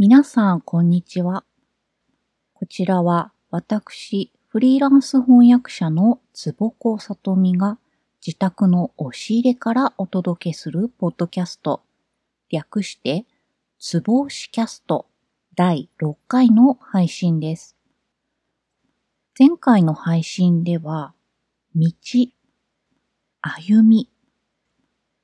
[0.00, 1.42] 皆さん、こんにちは。
[2.54, 7.80] こちらは私、フリーランス翻訳者の坪子さとみが
[8.24, 11.82] 自宅の押し入れからお届けするポッドキャスト、
[12.48, 13.26] 略して
[13.80, 15.08] つぼ押しキャスト
[15.56, 17.76] 第6回の配信です。
[19.36, 21.12] 前回の配信では、
[21.74, 21.90] 道、
[23.40, 24.08] 歩み、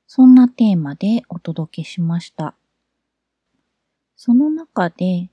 [0.05, 2.55] そんなテーマでお届けしました。
[4.15, 5.29] その中で、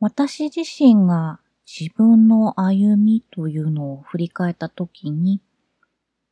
[0.00, 5.40] 私自身が自分の歩みというのを振り返ったときに、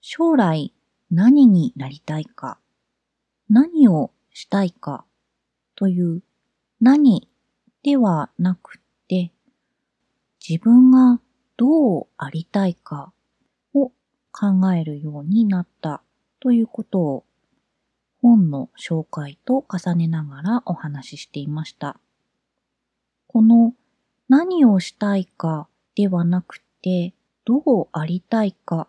[0.01, 0.73] 将来
[1.11, 2.59] 何になりたいか、
[3.49, 5.05] 何をしたいか
[5.77, 6.23] という
[6.81, 7.29] 何
[7.83, 8.79] ではなく
[9.09, 9.33] て、
[10.47, 11.21] 自分が
[11.57, 13.13] どうありたいか
[13.75, 13.91] を
[14.33, 16.03] 考えるようになった
[16.41, 17.25] ということを
[18.23, 21.99] 本の紹介と重ねながらお話ししていました。
[23.27, 23.75] この
[24.29, 28.89] 何をしたいかではなくて、どうありたいか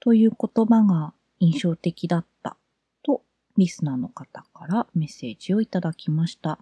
[0.00, 2.56] という言葉が印象的だった
[3.02, 3.22] と
[3.58, 6.58] リスナーの方からメッセージをいただきました。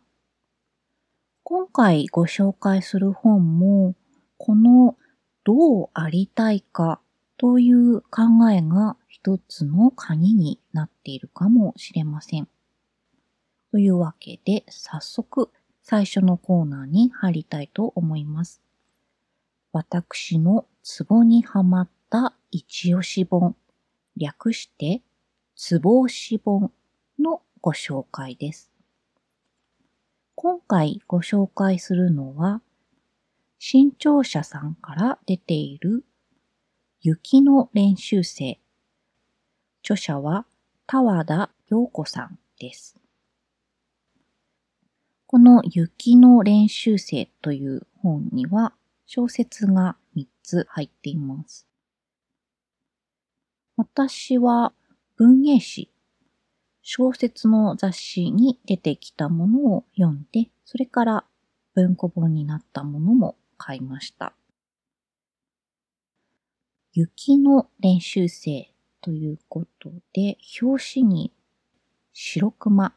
[1.45, 3.95] 今回ご紹介する本も、
[4.37, 4.97] この
[5.45, 7.01] どうありたいか
[7.39, 12.48] という考えが一つの鍵になっているかもしれません。
[13.70, 15.50] というわけで、早速
[15.83, 18.61] 最初のコーナーに入りたいと思います。
[19.72, 23.55] 私のツボにはまった一押し本、
[24.16, 25.03] 略して
[25.55, 26.72] ツボ押し本
[27.19, 28.70] のご紹介です。
[30.34, 32.62] 今回ご紹介するのは、
[33.59, 36.05] 新潮社さんから出ている
[37.01, 38.59] 雪の練習生。
[39.85, 40.47] 著者は
[40.85, 42.97] 田和田陽子さんです。
[45.29, 48.73] この雪の練習生という本には
[49.07, 51.69] 小説が3つ入っています。
[53.77, 54.72] 私は
[55.17, 55.93] 文芸誌、
[56.83, 61.25] 小説の雑誌に出てきたものを読んで、それから
[61.77, 64.34] 文庫本になったものも買いました。
[67.00, 71.32] 雪の練習生ということで、表紙に
[72.12, 72.92] 白熊、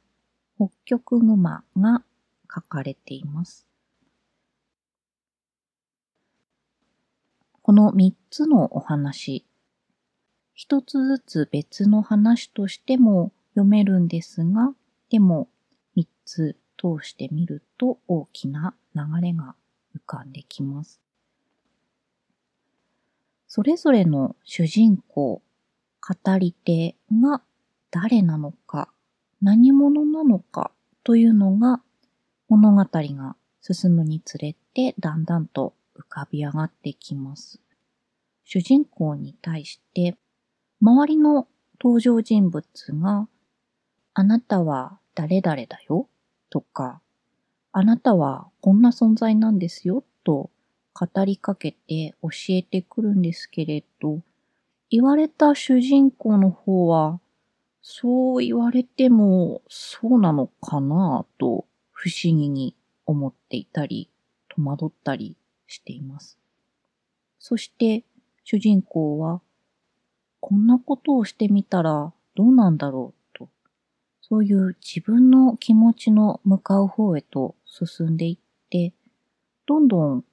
[0.57, 2.03] 北極熊が
[2.51, 3.67] 書かれています。
[7.62, 9.45] この3つのお話、
[10.56, 14.73] 一つずつ別の話としても読めるんですが、
[15.12, 15.47] でも
[15.95, 19.53] 3つ通してみると大きな流れが
[19.95, 21.00] 浮かんできます。
[23.53, 25.41] それぞれの主人公、
[26.00, 27.41] 語り手が
[27.91, 28.88] 誰なのか、
[29.41, 30.72] 何者なのか
[31.03, 31.81] というのが
[32.47, 37.59] 物語が進むにつれてだんだんと浮かび上がってきます。
[38.45, 40.16] 主人公に対して
[40.81, 41.45] 周りの
[41.78, 42.66] 登場人物
[43.01, 43.28] が
[44.13, 46.07] あなたは誰々だよ
[46.50, 47.01] とか
[47.73, 50.50] あなたはこんな存在なんですよと
[50.94, 54.19] 語りかけて教えてくるんですけれど、
[54.90, 57.19] 言われた主人公の方は、
[57.81, 62.75] そう言われてもそうなのかなぁと不思議に
[63.06, 64.09] 思っていたり、
[64.50, 65.35] 戸惑ったり
[65.68, 66.38] しています。
[67.40, 68.03] そして
[68.44, 69.41] 主人公は、
[70.40, 73.50] こんなことをしてみたらどうなんだろうと、
[74.22, 78.94] そういう自分の気持ちの向かう方へと進んでいって、
[79.66, 80.25] どんどん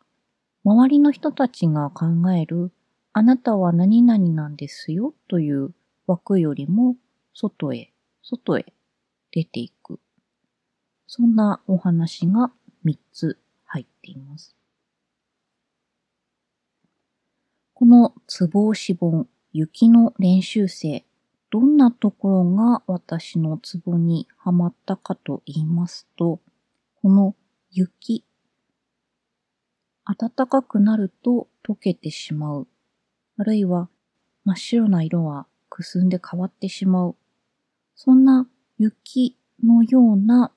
[0.65, 2.73] 周りの人たちが考える
[3.13, 5.75] あなたは何々なんですよという
[6.07, 6.97] 枠よりも
[7.35, 7.93] 外へ、
[8.23, 8.67] 外へ
[9.31, 10.01] 出ていく。
[11.07, 12.53] そんなお話が
[12.85, 14.55] 3つ入っています。
[17.75, 21.05] このつぼ押し本、雪の練習生、
[21.51, 26.41] どんなところが私のツボにはまったかと言いますと、
[27.01, 27.35] この
[27.71, 28.25] 雪
[30.09, 32.67] 暖かくなると溶けてしまう。
[33.37, 33.91] あるいは
[34.45, 37.17] 真っ白な色はくすんで変わってしまう。
[37.95, 40.51] そんな雪のような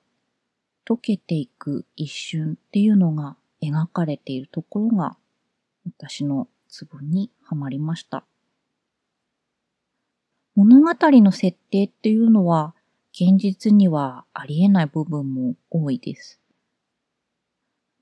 [0.86, 5.18] 溶けていく一瞬っていうのが描かれているところが
[5.84, 8.24] 私のツボにはまりました。
[10.54, 12.74] 物語の設定っていうのは
[13.12, 16.40] 現実にはありえない部分も多いです。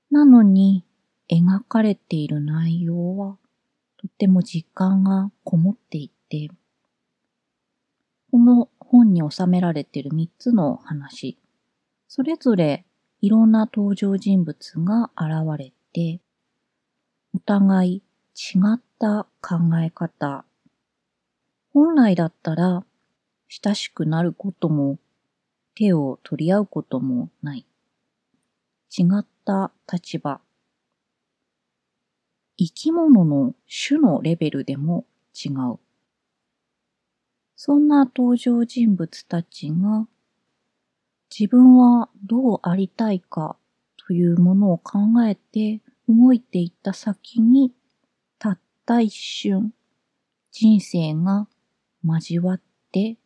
[0.09, 0.85] なのに
[1.31, 3.37] 描かれている内容は
[3.97, 6.49] とても実感がこもっていて、
[8.31, 11.37] この本に収められている3つの話、
[12.07, 12.85] それぞれ
[13.21, 16.19] いろんな登場人物が現れて、
[17.33, 18.03] お互い
[18.35, 20.43] 違った考え方。
[21.73, 22.83] 本来だったら
[23.47, 24.97] 親しくなることも
[25.75, 27.65] 手を取り合うこともない。
[28.97, 30.41] 違った立場。
[32.63, 35.79] 生き物の種のレベルでも違う。
[37.55, 40.07] そんな登場人物たちが
[41.35, 43.57] 自分はどうありたいか
[43.97, 47.73] というものを考えて動いていった先に
[48.37, 49.73] たった一瞬
[50.51, 51.47] 人生が
[52.05, 52.61] 交わっ
[52.91, 53.17] て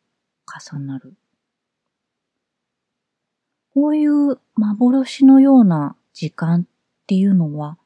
[0.71, 1.13] 重なる。
[3.73, 6.65] こういう幻のような時間っ
[7.05, 7.77] ていうのは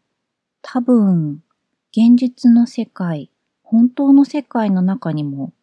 [0.61, 1.43] 多分
[1.91, 3.31] 現実の世界、
[3.63, 5.53] 本当の世界の中にも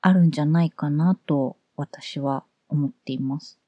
[0.00, 3.58] あるんじゃないかなと私は思っています。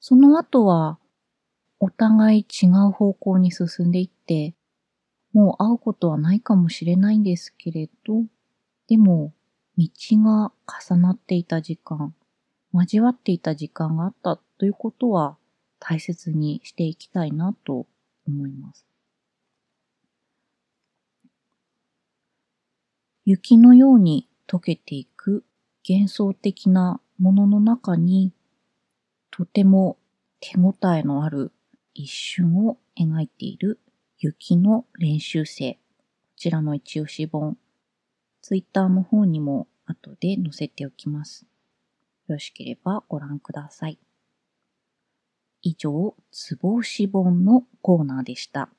[0.00, 0.98] その後は
[1.80, 4.54] お互い違う方向に進んでいって、
[5.32, 8.24] もう会うことはないかもしれないんですけれど、
[8.88, 9.34] でも
[9.76, 10.52] 道が
[10.88, 12.14] 重なっていた時間、
[12.72, 15.36] 交わっていた時間があったということは
[15.78, 17.86] 大切にしていきたいなと
[18.26, 18.86] 思います。
[23.24, 25.44] 雪のように溶けていく
[25.88, 28.32] 幻想的なものの中に
[29.30, 29.98] とても
[30.40, 31.52] 手応えのある
[31.92, 33.80] 一瞬を描いている
[34.18, 35.74] 雪の練習生。
[35.74, 35.80] こ
[36.36, 37.56] ちらの一押し本。
[38.42, 41.46] ツイッターの方にも後で載せておきます。
[42.28, 43.98] よろしければご覧ください。
[45.66, 48.70] 以上、つぼ押し本のコーナーでした。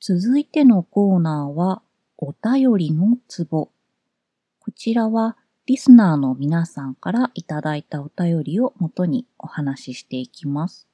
[0.00, 1.82] 続いてのコーナーは、
[2.16, 3.68] お便りのツボ。
[4.60, 5.36] こちらは、
[5.66, 10.88] リスナーの皆さんからいただいたお便りをもとにお話ししていきます。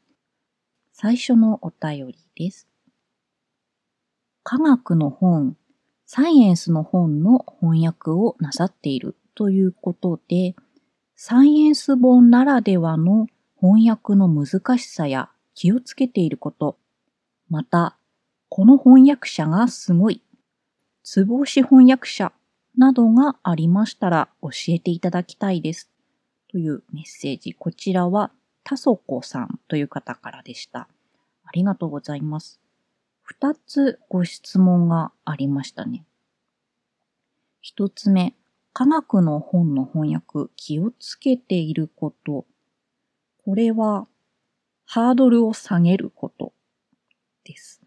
[0.92, 2.66] 最初のお便りです。
[4.42, 5.56] 科学の本
[6.04, 10.56] サイエンスの本の翻訳をなさっているということで、
[11.20, 13.26] サイエンス本ならではの
[13.60, 16.78] 翻訳の難しさや気をつけていること、
[17.50, 17.98] また、
[18.48, 20.22] この翻訳者がすごい、
[21.02, 22.30] つぼし翻訳者
[22.76, 25.90] などがありましたら教えていただきたいです。
[26.52, 27.52] というメッセージ。
[27.52, 28.30] こちらは、
[28.62, 30.82] たそこさんという方からでした。
[30.82, 32.60] ありがとうございます。
[33.22, 36.04] 二つご質問がありましたね。
[37.60, 38.36] 一つ目、
[38.78, 42.46] 科学の本の翻訳、気をつけていること。
[43.44, 44.06] これは、
[44.86, 46.52] ハードルを下げること
[47.42, 47.82] です。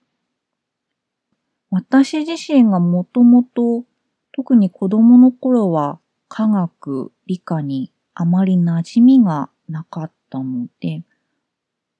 [1.69, 3.85] 私自身がもともと、
[4.33, 11.03] 特に子供の頃は科学、理科にあまり馴染みがなかったので、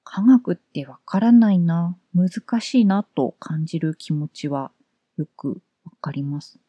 [0.04, 4.70] 科学ってわからないな、難しいなと感じる気持ちは
[5.16, 6.60] よくわかります。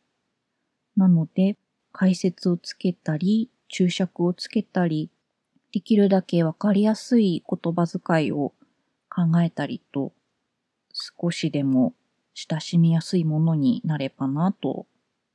[0.96, 1.58] なので、
[1.94, 5.10] 解説をつけたり、注釈をつけたり、
[5.72, 8.54] できるだけわかりやすい言葉遣いを
[9.10, 10.12] 考えたりと、
[10.92, 11.94] 少しでも
[12.34, 14.88] 親しみやすいものになればなと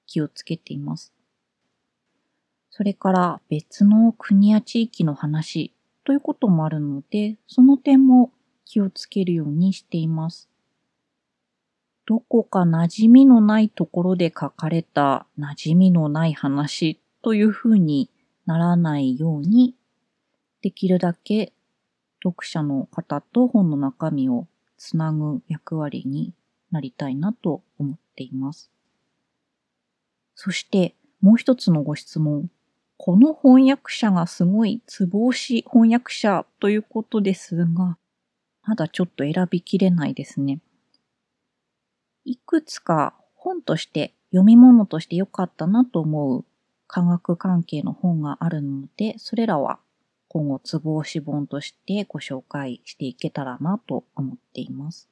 [0.06, 1.12] 気をつけています。
[2.70, 5.72] それから別の国や地域の話
[6.04, 8.32] ということもあるので、その点も
[8.64, 10.48] 気をつけるようにしています。
[12.08, 18.08] どこか馴染みのないところで書かれた馴染みのない話というふうに
[18.46, 19.74] ならないように、
[20.62, 21.52] できるだけ
[22.24, 24.46] 読者の方と本の中身を
[24.78, 26.32] つなぐ役割に
[26.70, 28.70] なりたいなと思っています。
[30.34, 32.48] そしてもう一つのご質問。
[32.96, 37.98] この翻訳者がすごいつぼ押し翻訳者ということですが、
[38.64, 40.60] まだちょっと選びきれないですね。
[42.28, 46.44] いくつか本として読み物として良かったなと思う
[46.86, 49.78] 科学関係の本があるので、それらは
[50.28, 55.08] 今後つぼ押し本としてご紹介していけたらなと思っています。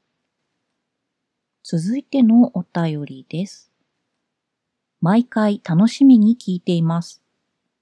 [1.62, 3.72] 続いてのお便りです。
[5.00, 7.22] 毎回楽しみに聞いています。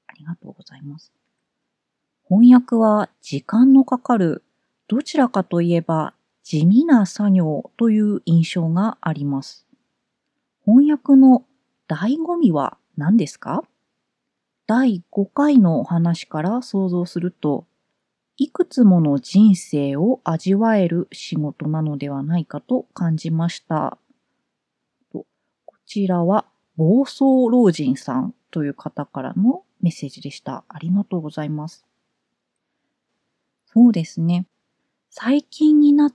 [0.06, 1.12] ありがとうございます。
[2.28, 4.44] 翻訳は時間のかかる、
[4.86, 6.14] どちらかといえば
[6.44, 9.66] 地味な作業という印象があります。
[10.66, 11.44] 翻訳の
[11.88, 13.64] 醍醐味は何ですか？
[14.66, 17.66] 第5回のお話から想像すると、
[18.36, 23.98] いくつもの人生を味わえる仕事なのではないかと感じました。
[25.10, 25.26] こ
[25.86, 26.46] ちらは、
[26.76, 27.20] 暴走
[27.50, 30.64] 老人さんという方からのメッセージでした。
[30.68, 31.86] ありがとうございます。
[33.66, 34.46] そうですね。
[35.10, 36.14] 最近になっ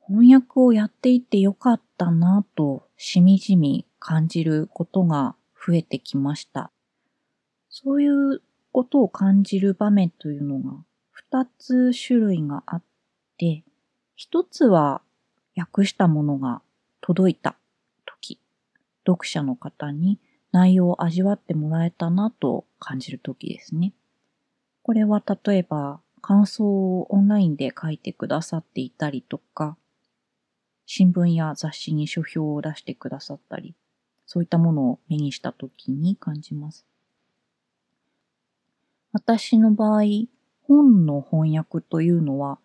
[0.00, 6.70] 翻訳をやっていてよかったなとしみじみ感じることが増えてきました。
[7.70, 8.42] そういう
[8.72, 12.82] ことを感じる場面というのが二つ種類があっ
[13.38, 13.64] て、
[14.16, 15.02] 一つは
[15.56, 16.60] 訳したものが
[17.00, 17.56] 届いた
[18.04, 18.38] 時、
[19.06, 20.18] 読者の方に
[20.52, 23.94] 内容を味わってもらえたなと感じる時ですね。
[24.82, 29.76] これは例えば感想をオンラインで書いてくださっていたりとか、
[30.86, 33.74] 新聞や雑誌に書評を出してくださったり、
[34.24, 36.86] そういったものを目にした時に感じます。
[39.12, 40.02] 私の場合、
[40.62, 42.58] 本の翻訳というのは、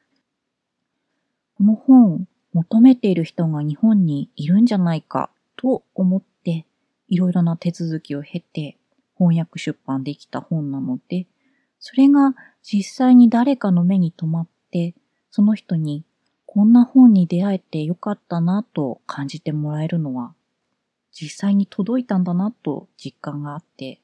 [1.58, 2.20] この本を
[2.54, 6.68] 求めている人が日本にいるんじゃないかと思って、
[7.08, 8.78] いろいろな手続きを経て
[9.18, 11.26] 翻訳出版できた本なので、
[11.79, 14.96] それが実際に誰かの目に留まって、
[15.29, 16.03] その人に
[16.46, 20.34] こんな本に出会えてよかったなと感じてもらえるのは、
[21.12, 24.01] 実際に届いたんだなと実感があって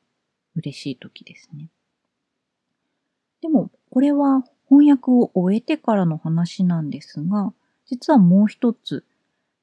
[0.56, 1.70] 嬉しい時ですね。
[3.42, 7.54] でも、これは翻訳を終えてからの話なんですが、
[7.86, 9.06] 実はもう一つ、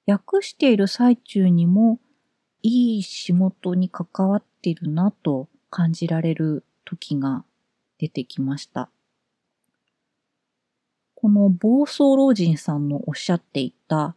[0.06, 1.98] 訳している最中にも
[2.62, 7.44] いい仕事に関わってるなと感じられる時が
[8.00, 8.88] 出てきました。
[11.14, 14.16] この暴走老人さんのおっしゃっていた、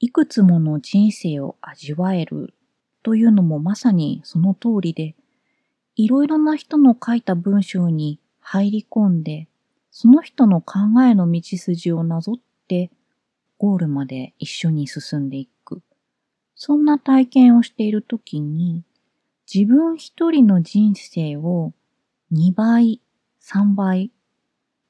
[0.00, 2.54] いくつもの人生を味わえる
[3.02, 5.14] というのもまさにその通りで、
[5.94, 9.46] いろいろな人の書いた文章に入り込んで、
[9.90, 12.90] その人の考えの道筋をなぞって
[13.58, 15.82] ゴールまで一緒に進んでいく。
[16.54, 18.84] そんな体験をしているときに、
[19.52, 21.74] 自分一人の人生を
[22.32, 23.01] 2倍、
[23.42, 24.12] 3倍、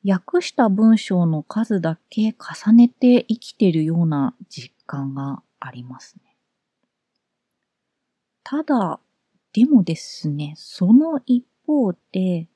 [0.06, 6.36] 訳した文章の数だけ重ねて生きてるような実感がありますね。
[8.44, 9.00] ただ、
[9.52, 12.48] でもですね、その一方で、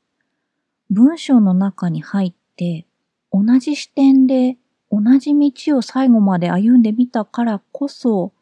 [0.91, 2.87] 文章の中に入って
[3.33, 4.57] 同じ視点で
[4.91, 8.33] 同じ道を最後まで歩んでみたからこそ、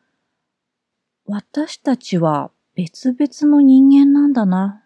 [1.27, 4.84] 私たちは別々の人間なんだな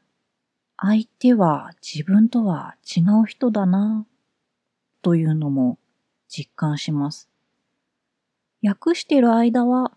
[0.80, 4.06] 相手は自分とは違う人だな、
[5.02, 5.76] というのも
[6.28, 7.28] 実感します。
[8.62, 9.92] 訳してる間は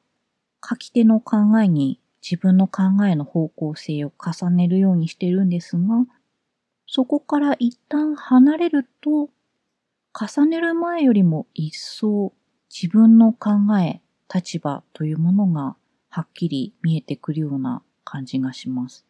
[0.68, 6.06] 書き手の考えに自分の考えの方向性を重ねるようにしてるんですが、
[6.88, 9.30] そこから一旦離れると、
[10.20, 12.34] 重ねる前よりも一層
[12.74, 14.02] 自分の考え、
[14.34, 15.76] 立場というものが
[16.10, 19.06] はっきり見えてくるような感じがします。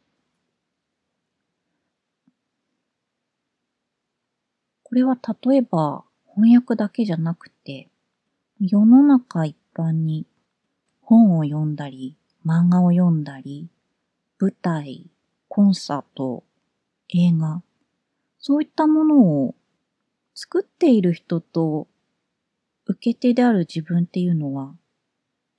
[4.92, 6.04] これは例えば
[6.36, 7.88] 翻訳だけじゃなくて、
[8.60, 10.26] 世の中一般に
[11.02, 13.70] 本を読んだり、漫画を読んだり、
[14.38, 15.10] 舞台、
[15.48, 16.44] コンサート、
[17.08, 17.64] 映画、
[18.38, 19.56] そういったものを
[20.36, 21.88] 作っている人と
[22.86, 24.74] 受け手である自分っていうのは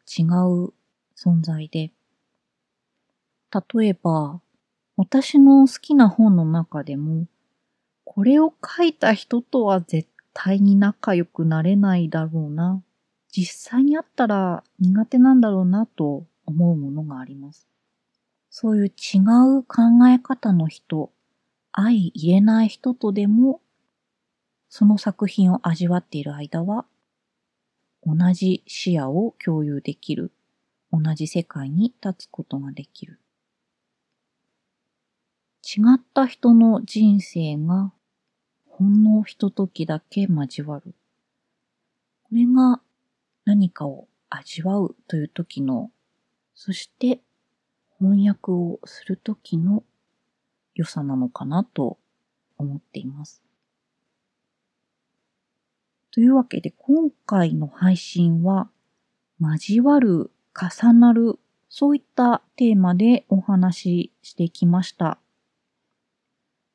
[0.06, 0.74] 違う
[1.16, 1.90] 存在で、
[3.50, 4.42] 例えば
[4.98, 7.24] 私の好きな本の中でも
[8.14, 12.82] これを書いた人とは絶対に仲良くなれないだろうな。
[13.30, 17.66] 実際に会ったら苦手なんだろうなと思うものがあります。
[18.50, 19.20] そういう違
[19.56, 21.10] う考え方の人、
[21.72, 23.62] 相入れない人とでも、
[24.68, 26.84] その作品を味わっている間は、
[28.04, 30.32] 同じ視野を共有できる、
[30.92, 33.20] 同じ世界に立つことができる。
[35.64, 37.94] 違った人の人生が
[38.82, 40.96] ほんのひとときだけ交わる。
[42.24, 42.80] これが
[43.44, 45.92] 何かを味わうという時の、
[46.56, 47.20] そして
[48.00, 49.84] 翻訳をする時の
[50.74, 51.96] 良さなのかなと
[52.58, 53.40] 思っています。
[56.10, 58.68] というわけで今回の配信は
[59.40, 65.20] 交わる、重なる、そういったテーマでお話ししてきました。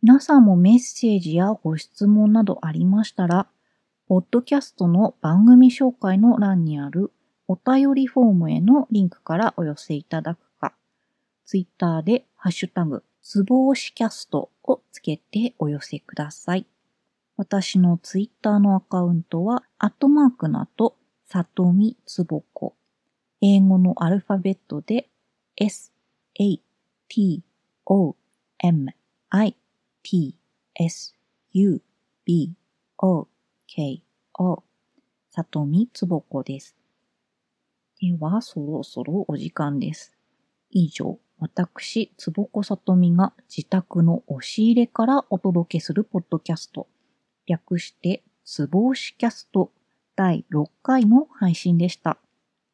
[0.09, 3.45] 皆さんもメッセージやご質問などありましたら、
[4.07, 7.11] ポッドキャストの番組紹介の欄にある
[7.49, 10.73] お便りフォームへのリンクからお寄せいただくか、
[11.43, 16.65] ツイッターでハッシュタグ、つぼ押しキャストをつけてお寄せください。
[17.35, 20.95] 私のツイッターのアカウントは、アットマークの後、
[21.25, 22.75] さとみつぼこ。
[23.41, 25.09] 英語のアルファベットで、
[25.57, 25.91] s,
[26.39, 26.61] a,
[27.09, 27.43] t,
[27.85, 28.15] o,
[28.59, 28.93] m,
[29.31, 29.57] i,
[30.09, 30.37] t,
[30.73, 31.13] s,
[31.51, 31.81] u,
[32.23, 32.53] b,
[32.97, 33.27] O,
[33.67, 34.01] K,
[34.39, 34.63] O
[35.31, 36.77] 里見つぼこです。
[37.99, 40.15] では、そろそろお時間です。
[40.69, 46.87] 以上、私、つぼこさとみが自宅の押し入れからお届けするポッドキャスト、
[47.45, 49.73] 略して、つぼ押しキャスト
[50.15, 52.17] 第6回の配信でした。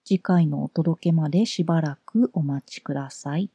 [0.06, 3.50] 次回のお届けまでしばらくお待ちください。